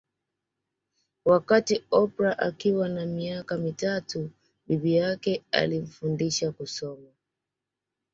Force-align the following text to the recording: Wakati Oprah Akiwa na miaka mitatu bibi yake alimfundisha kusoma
Wakati 1.25 1.83
Oprah 1.91 2.39
Akiwa 2.39 2.89
na 2.89 3.05
miaka 3.05 3.57
mitatu 3.57 4.31
bibi 4.67 4.95
yake 4.95 5.43
alimfundisha 5.51 6.51
kusoma 6.51 7.09